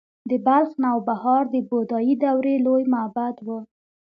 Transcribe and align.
د 0.29 0.31
بلخ 0.47 0.69
نوبهار 0.85 1.43
د 1.53 1.55
بودايي 1.69 2.13
دورې 2.23 2.55
لوی 2.65 2.83
معبد 2.93 3.35
و 3.45 3.47